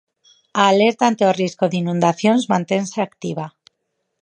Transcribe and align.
A 0.61 0.63
alerta 0.73 1.03
ante 1.07 1.23
o 1.29 1.35
risco 1.41 1.65
de 1.67 1.79
inundacións 1.83 2.43
mantense 2.53 2.97
activa. 3.07 3.45